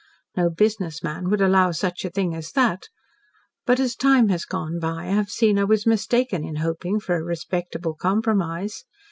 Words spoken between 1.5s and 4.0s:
such a thing as that. But as